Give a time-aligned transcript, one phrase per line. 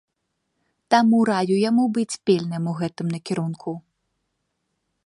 [0.95, 3.77] Таму раю яму быць пільным у гэтым накірунку.